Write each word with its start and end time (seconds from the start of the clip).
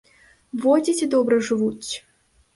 Во 0.63 0.77
дзеці 0.87 1.09
добра 1.13 1.39
жывуць. 1.51 1.91